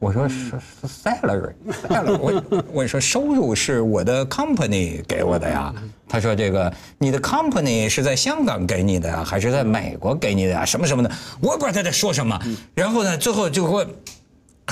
[0.00, 5.72] 我说是是 salary，salary，我我说收入是我的 company 给我的呀。
[6.08, 10.64] 他说这个你的 company 是在香港给你的呀，还是在美国给你的呀？
[10.64, 12.38] 什么什么的，我也不知道他在说什么。
[12.74, 13.86] 然后呢，最后就给我。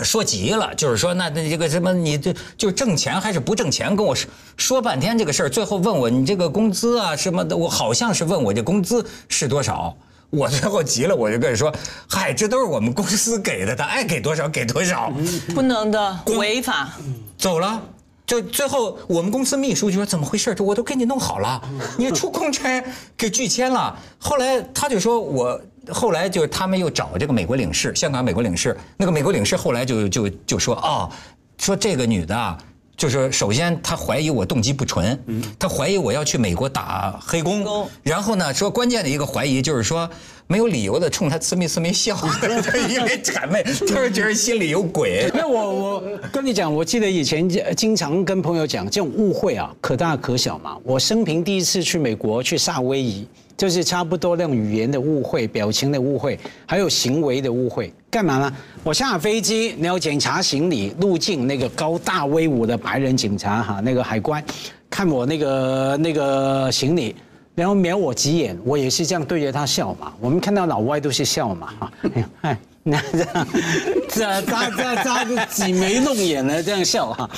[0.02, 3.94] 说急了，就是说那那这个什么，你这就挣钱还是不挣钱？
[3.94, 9.94] 跟我说说半天这个事儿，最后问我你这个工资啊什么的，我好像是问我这工资是多少。
[10.30, 11.70] 我最后急了，我就跟你说，
[12.08, 15.12] 嗨，这都是我们公司给的，他爱给多少给多少。
[15.54, 16.88] 不能的，违法。
[17.36, 17.82] 走了。
[18.32, 20.54] 就最后我们公司秘书就说怎么回事？
[20.54, 21.60] 这我都给你弄好了，
[21.98, 22.82] 你出公差
[23.14, 23.94] 给拒签了。
[24.16, 31.10] 后来他就说我后来就是他们又找这个美国领事，香港美国领事，那个美国领事后来就就就说哦，
[31.58, 32.56] 说这个女的啊。
[32.96, 35.18] 就是首先，他怀疑我动机不纯，
[35.58, 40.08] 他怀疑我要去美国打黑工，然后呢，说关键的一个怀疑就是说
[40.46, 42.16] 没有理由的冲他呲眉呲眉笑，
[42.88, 45.28] 因为谄媚，他是觉得心里有鬼。
[45.34, 50.76] 那我我跟你讲，我记得以前经常跟朋友讲，这种误会啊，可大可小嘛。
[50.84, 53.26] 我生平第一次去美国去夏威夷，
[53.62, 57.94] 就是差不多那种语言的误会、表情的误会，还有行为的误会。
[58.10, 58.52] 干嘛呢？
[58.82, 64.42] 我下飞机，你要检查行李，入境那个高大威武的白人警察哈，那个海关
[64.90, 67.14] 看我那个那个行李。
[67.54, 70.12] 然后瞄我几眼，我也是这样对着他笑嘛。
[70.18, 71.92] 我们看到老外都是笑嘛，哈，
[72.40, 73.46] 哎，那这样，
[74.08, 77.30] 这扎扎扎的挤眉弄眼的这样笑哈。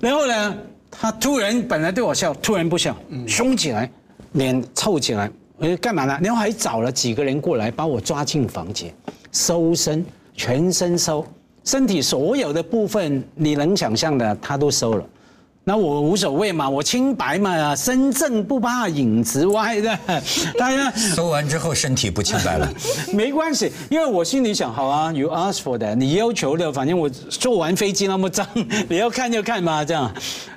[0.00, 0.54] 然后呢，
[0.90, 2.94] 他突然本来对我笑，突然不笑，
[3.26, 3.90] 凶起来，
[4.32, 6.18] 脸凑起来，我说干嘛呢？
[6.22, 8.94] 然后还找了几个人过来把我抓进房间，
[9.32, 11.26] 搜身，全身搜，
[11.64, 15.04] 身体所有的部分你能想象的他都搜了。
[15.62, 19.96] 那我无所谓嘛，我清白嘛，身正不怕影子歪的。
[20.58, 22.68] 大家搜完之后身体不清白了，
[23.12, 28.46] 没关系，因为我心里想，好啊，you ask for 的，你要求的，反正我坐完飞机那么脏，
[28.88, 30.10] 你要看就看嘛，这样。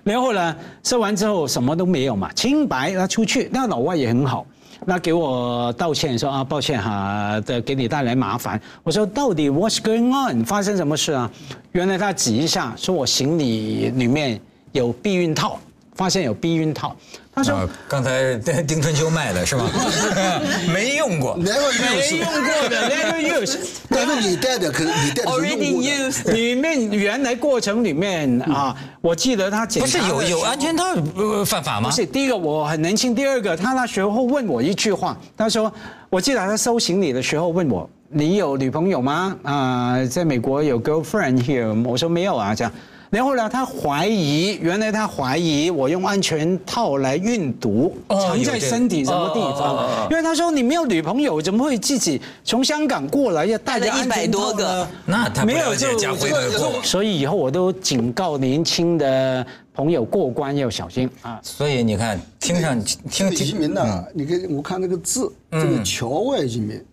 [0.03, 4.45] 然后呢，收完之后什么都没有嘛，清白，那出去，那老外也很好。
[4.85, 8.59] 那给我道歉说啊，抱歉哈，的给你带来麻烦。
[8.83, 10.43] 我说到底 what's going on？
[10.43, 11.29] 发生什么事啊？
[11.73, 14.39] 原来他指一下，说我行李里面
[14.73, 15.57] 有避孕套，
[15.95, 16.95] 发现有避孕套。
[17.35, 19.67] 他说啊，刚才丁春秋卖的是吧？
[20.71, 21.35] 没用过。
[21.39, 23.57] 那个没用过的 那个 use。
[23.89, 26.11] 但是你带的可你带的是 already 用过的。
[26.11, 26.31] used。
[26.31, 30.83] 里面原来过程里面啊，我记得他检不是有有安全套
[31.15, 31.89] 呃犯法吗？
[31.89, 35.73] 不是，第一个我很年轻，第二个他那时候问我一句话，他说，
[36.11, 39.35] 我记得他收行李的时候问我，你有女朋友吗？
[39.41, 41.83] 啊、在美国有 girlfriend here？
[41.83, 42.71] 我说没有啊，这样。
[43.13, 50.07] 然后呢，他怀疑，原来他怀疑我用安全套来运毒，哦藏在身体什么地方哦？
[50.09, 54.87] 因为他说你没有女朋友，怎么会自己从香港过来要带着安全套100多呢个？
[55.05, 56.81] 那他没有就了解家辉的过。
[56.81, 59.45] 所以以后我都警告年轻的
[59.75, 61.39] 朋友过关要小心啊。
[61.43, 66.83] 所以你看，听上听这个移，民呢，你看我看这个字，这个侨外移民，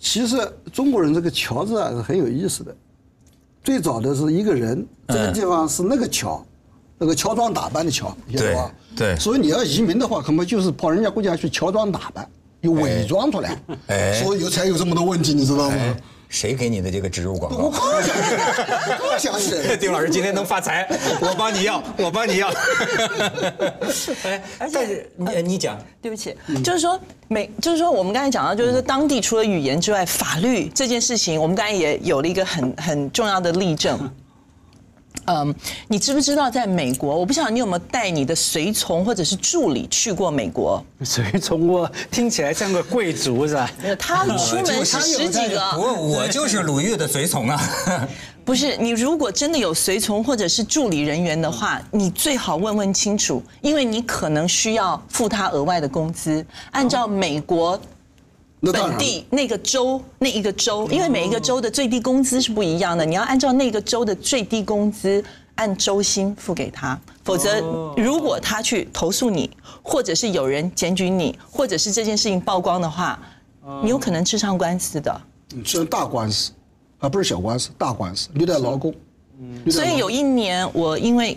[0.00, 0.36] 其实
[0.72, 2.74] 中国人这个侨字啊是很有意思的。
[3.64, 6.44] 最早的是一个人，这个地方是那个桥，
[6.98, 8.70] 那个乔装打扮的桥，你晓得吧？
[8.94, 9.18] 对对。
[9.18, 12.28] 所以你要移民的话，恐怕就是跑人家国家去乔装打扮，
[12.60, 14.22] 又伪装出来，哎。
[14.22, 15.96] 所以有才有这么多问题，你知道吗？
[16.28, 17.78] 谁给你的这个植入广我告？
[17.78, 19.76] 我想起来，刚想起来。
[19.78, 20.86] 丁老师今天能发财，
[21.20, 22.48] 我帮你要，我帮你要。
[24.24, 33.98] 哎，但是你你讲，对不起，就是说每，就是说我们刚才讲到，就是说当地除了语言之外，法律这件事情，我们刚才也有了一个很很重要的例证。
[35.26, 35.54] 嗯，
[35.88, 37.16] 你知不知道在美国？
[37.16, 40.84] 我不晓得你有没有带你的随从或者是助理去过美国？
[41.02, 43.70] 随从我听起来像个贵族是吧？
[43.82, 45.60] 没有，他出门是十几个。
[45.78, 47.58] 我 我就是鲁豫的随从啊。
[48.44, 56.44] 不是，你如果真的有随从或者是助理人员的话，你最好问问清楚，因为你可能需要付他额外的工资。
[56.72, 57.80] 按照美国
[58.72, 65.22] 本地那个州那一个州，因为每一个州的最低工资是不一样的，你要按照那个州的最低工资
[65.56, 67.60] 按周薪付给他，否则
[67.96, 69.50] 如果他去投诉你，
[69.82, 73.18] 或者是有人检举你，或者是这件事情曝光的话，
[73.82, 75.20] 你有可能吃上官司的。
[75.64, 76.50] 这是大官司，
[76.98, 78.28] 啊不是小官司，大官司。
[78.34, 78.92] 虐待劳工。
[79.70, 81.36] 所以有一年我因为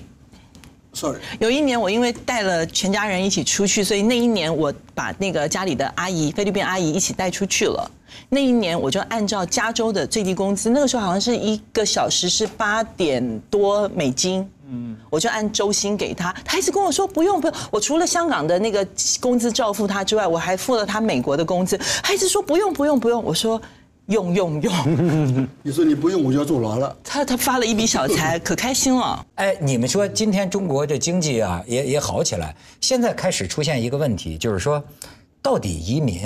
[1.40, 7.92] 有一年，我因为带了全家人一起出去，所以那一年我把那个家里的阿姨，菲律宾阿姨一起带出去了。
[8.30, 16.34] 那一年我就按照加州的最低工资，那个时候好像是一个小时是八点多美金，嗯，我就按周薪给他。
[16.44, 18.86] 他一直跟我说不用不用，我除了香港的那个
[19.20, 21.80] 工资照付他之外，我还付了他美国的工资。
[22.02, 23.62] 他一直说不用不用不用，我说
[24.08, 24.74] 用用用。
[25.64, 26.98] 你说你不用我就要坐牢了。
[27.04, 29.26] 他他发了一笔小财，可开心了。
[29.36, 34.84] 哎，你们说今天中国这经济啊也也好起来，现在开始出现一个问题，就是说，
[35.42, 36.22] 到底移民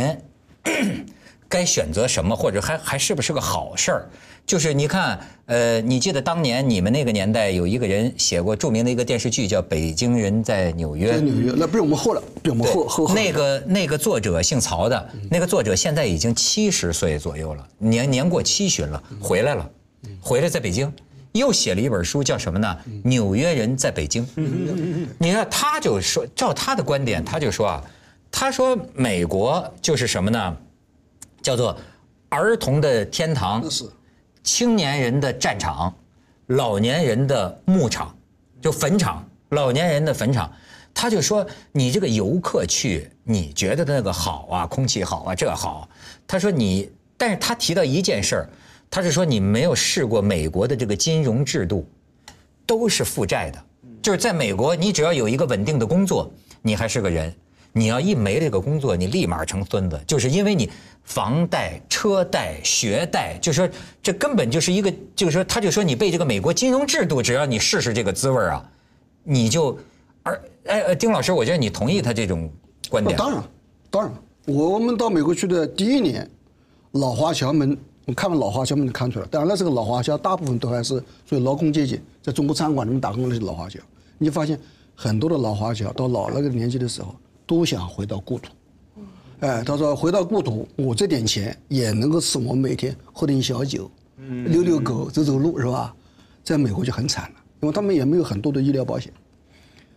[1.50, 4.10] 该选择什么，或者还还是不是个好事儿？
[4.52, 13.16] 就是你看，呃，你记得当年你们那个年代有一个人写过著名的一个电视剧叫《北京人在纽约在》，纽约，那不是我们后了，比我们后后后。
[13.16, 19.70] 那个那个作者姓曹的，那个作者现在已经七十岁左右了，年年过七旬了，回来了，
[20.20, 20.92] 回来在北京，
[21.32, 22.78] 又写了一本书，叫什么呢？
[23.06, 24.28] 纽约人在北京。
[25.18, 27.82] 你看，他就说，照他的观点，他就说啊，
[28.30, 30.58] 他说美国就是什么呢？
[31.42, 31.78] 叫做
[32.28, 33.86] 儿童的天堂，是
[34.44, 35.94] 青年人的战场，
[36.48, 38.16] 老年人的牧场，
[38.62, 40.52] 就坟场，老年人的坟场。
[40.94, 45.88] 他就说，你这个游客去，你觉得那个好啊，空气好啊，这好。
[46.28, 48.50] 他说你，但是他提到一件事儿，
[48.90, 51.88] 他是说你没有试过美国的这个金融制度，
[52.66, 53.64] 都是负债的。
[54.02, 56.30] 就是在美国，你只要有一个稳定的工作，
[56.62, 57.32] 你还是个人；
[57.72, 60.70] 你要一没这个工作，你立马成孙子，就是因为你
[61.04, 63.68] 房贷、车贷、学贷，就说
[64.02, 68.64] 这根本就是一个，就是说他就说你被这个美国金融制度，只要你试试这个滋味啊，
[69.24, 69.78] 你就
[70.24, 72.50] 而哎呃，丁老师，我觉得你同意他这种
[72.90, 73.18] 观点。
[73.18, 73.44] 当然，
[73.90, 74.14] 当然，
[74.46, 76.30] 我们到美国去的第一年，
[76.92, 83.80] 老华侨们，我看了老华侨们就看出来，当然那是个老华侨大部分都还是属于劳工阶级，在中国餐馆里面打工的那些老华侨，
[84.18, 84.58] 你发现
[84.96, 87.14] 很多的老华侨到老那个年纪的时候，
[87.46, 88.52] 都想回到故土。
[89.42, 93.90] 哎，他说回到故土，我这点钱也能够使我每天喝点小酒，
[94.46, 95.94] 遛遛狗，走走路，是吧？
[96.44, 99.12] 在美国就很惨了，因为他们也没有很多的医疗保险。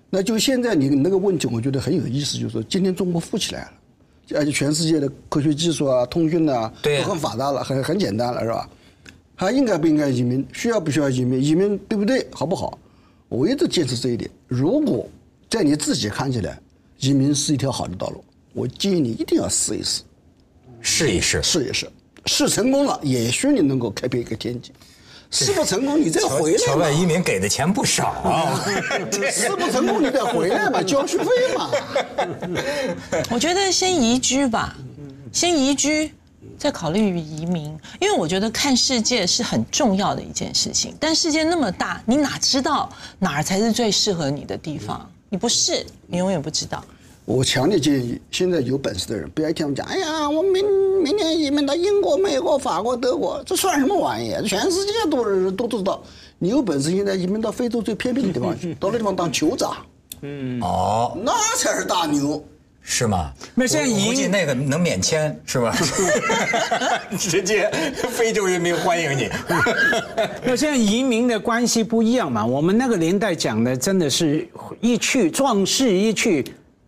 [0.09, 3.73] 那就现在你那个问题，我觉得很有意思，就是说今天中国富起来了，
[4.35, 8.67] 而且全世界的科学技术啊、通讯啊都很发达了，很很简单了，是吧？
[9.35, 10.43] 还应该不应该移民？
[10.55, 11.43] 需要不需要移民？
[11.43, 12.27] 移民对不对？
[12.33, 12.79] 好不好？
[13.29, 14.31] 我一直坚持这一点。
[14.49, 15.07] 如果
[15.51, 16.59] 在你自己看起来，
[17.01, 18.25] 移民是一条好的道路，
[18.55, 20.03] 我建议你一定要试一试，
[20.81, 21.91] 试一试，试一试，
[22.27, 24.71] 试成功了，也许你能够开辟一个天地；
[25.31, 28.65] 试不成功你再回来嘛侨外，移民给的钱不少啊。
[29.33, 31.27] 试不成功你再回来嘛， 交学费
[31.57, 31.71] 嘛。
[33.31, 34.77] 我觉得先移居吧，
[35.33, 36.13] 先移居，
[36.57, 37.77] 再考虑移民。
[38.01, 45.11] 因为我觉得看世界是很重要的一件事情，但世界那么大，你哪知道哪儿才是最适合你的地方？
[45.29, 46.85] 你不试，你永远不知道。
[47.25, 50.63] 我强烈建议，现在有本事的人不要听他们讲，哎呀，我明
[51.03, 54.35] 明年移民到英国、美国、法国、德国，这算什么玩意？
[54.47, 56.03] 全世界都人都知道。
[56.39, 59.75] 你有本事，现在移民到非洲最偏僻的地方去，到那地方当酋长，
[60.21, 62.45] 嗯哦，那才是大牛。
[62.87, 63.33] 是吗？
[63.55, 65.75] 那现在移民估计那个能免签是吧？
[67.19, 67.71] 直接
[68.11, 69.31] 非洲人民欢迎你。
[70.45, 72.45] 那现在移民的关系不一样嘛？
[72.45, 74.47] 我们那个年代讲的真的是
[74.83, 76.45] 一去壮士一去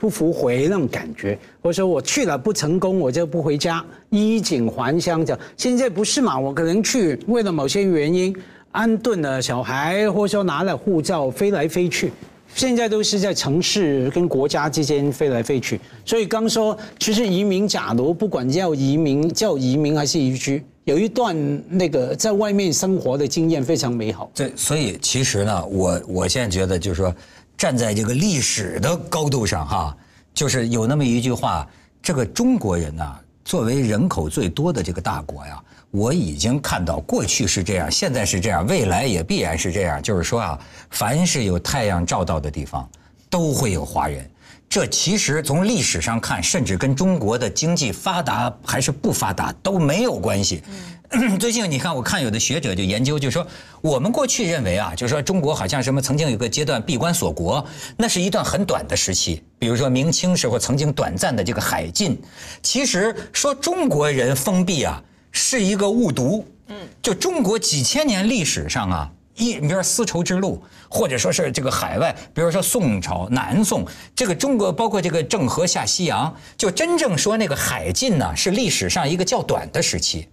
[0.06, 5.40] 不复回那种感觉，或者说我去了不成功我就不回家，衣锦还乡这样。
[5.56, 6.38] 现在不是嘛？
[6.38, 8.32] 我可能去为了某些原因
[8.70, 12.12] 安顿了小孩，或者说拿了护照飞来飞去。
[12.54, 21.36] 现在都是在城市跟国家之间飞来飞去，所以刚说，其实移民，假如不管叫移民、叫移民还是移居，有一段
[21.68, 24.30] 那个在外面生活的经验非常美好。
[24.32, 27.12] 对所以其实呢，我我现在觉得就是说，
[27.56, 29.96] 站在这个历史的高度上哈，
[30.34, 31.66] 就是有那么一句话，
[32.02, 40.02] 这个中国人呐、作为人口最多的这个大国呀，我已经看到过去是这样，现在是这样，未来也必然是这样。
[40.02, 40.58] 就是说啊，
[40.90, 42.86] 凡是有太阳照到的地方，
[43.30, 44.28] 都会有华人。
[44.68, 50.62] 这其实从历史上看，甚至跟中国的经济发达还是不发达都没有关系。
[51.38, 53.46] 最近你看，我看有的学者就研究，就说
[53.80, 57.64] 我们过去认为啊，就说中国好像什么曾经有个阶段闭关锁国，
[57.96, 62.20] 那是一段很短的时期，比如说明清时候曾经短暂的这个海禁。
[62.60, 65.00] 其实说中国人封闭啊，
[65.30, 66.44] 是一个误读。
[66.68, 73.86] 嗯，就中国几千年历史上啊，一你比如说丝绸之路，或者说是这个海外，比如说宋朝、南宋，
[74.16, 80.26] 这个中国包括这个郑和下西洋，就真正说那个海禁呢，是历史上一个较短的时期。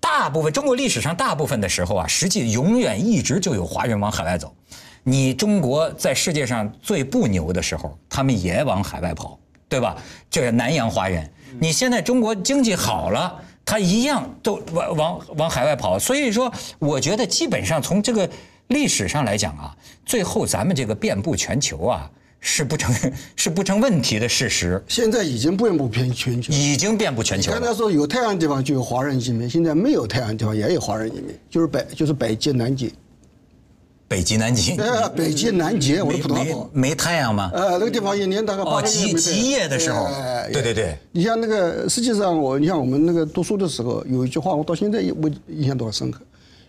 [0.00, 4.54] 大部分中国历史上大部分的时候啊，实际永远一直就有华人往海外走。
[5.04, 9.38] 你中国在世界上最不牛的时候，他们也往海外跑，
[9.68, 9.96] 对吧？
[10.30, 13.34] 这个南洋华人，你现在中国经济好了，
[13.64, 15.98] 他一样都往往往海外跑。
[15.98, 18.28] 所以说，我觉得基本上从这个
[18.66, 19.74] 历史上来讲啊，
[20.04, 22.94] 最后咱们这个遍布全球啊，是不成
[23.34, 26.52] 是不成问题的事实，现在已经遍布全全球。
[26.52, 27.58] 已经遍布全球了。
[27.58, 32.94] 刚才说有太阳地方就有华人移民，现在没有太阳地方也有华人移民，就是北就是北极南极，
[34.06, 37.50] 北极、南极，呃，北极南极，我的没没葡萄岛，没太阳吗？
[37.52, 40.04] 呃，那个地方一年大概哦八个月极极夜的时候。
[40.04, 40.96] 哎对对对。
[41.12, 46.20] 你像那个，实际上我，你像我们那个读书的时候，有一句话，我到现在我印象都很深刻：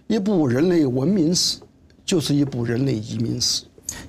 [0.07, 1.59] 一部人类文明史，
[2.03, 3.61] 就是一部人类移民史。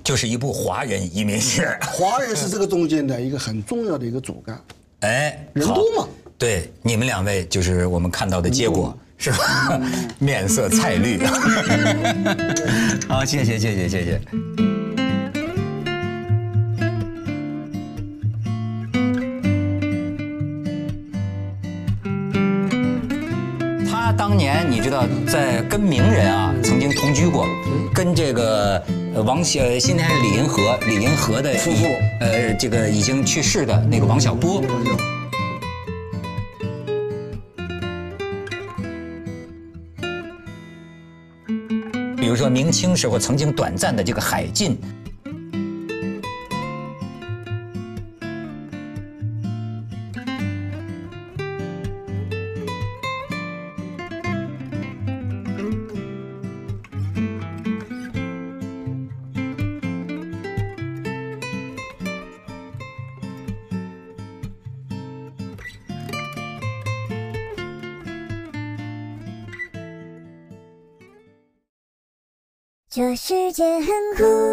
[0.03, 1.78] 就是一部华人移民史。
[1.83, 4.61] 华人是这个中间的一个很重要的一个主干。
[5.01, 9.81] 哎，人多嘛对，你们两位就是我们看到的结果，是吧？
[10.18, 11.22] 面色菜绿。
[13.09, 14.70] 好，谢谢，谢谢，谢谢。
[24.31, 27.49] 当年你知道，在跟名人啊曾经同居过，
[27.93, 28.81] 跟这个
[29.12, 31.85] 呃王小现在是李银河，李银河的夫妇
[32.20, 34.62] 呃这个已经去世的那个王小波。
[42.16, 44.78] 比如说明清时候曾经短暂的这个海禁，
[73.23, 74.49] 世界很酷。